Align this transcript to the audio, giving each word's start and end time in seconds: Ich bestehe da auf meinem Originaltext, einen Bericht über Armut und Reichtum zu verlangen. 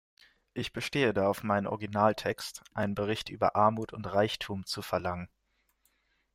Ich 0.55 0.73
bestehe 0.73 1.13
da 1.13 1.27
auf 1.29 1.43
meinem 1.43 1.67
Originaltext, 1.67 2.63
einen 2.73 2.95
Bericht 2.95 3.29
über 3.29 3.55
Armut 3.55 3.93
und 3.93 4.11
Reichtum 4.11 4.65
zu 4.65 4.81
verlangen. 4.81 5.29